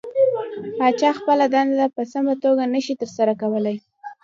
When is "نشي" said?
2.73-2.95